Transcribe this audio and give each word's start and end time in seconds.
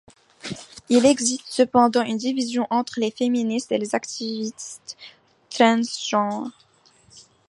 Il 0.89 1.05
existe 1.05 1.43
cependant 1.47 2.01
une 2.01 2.17
division 2.17 2.65
entre 2.71 2.99
les 2.99 3.11
féministes 3.11 3.71
et 3.71 3.77
les 3.77 3.93
activistes 3.93 4.97
transgenres. 5.51 6.49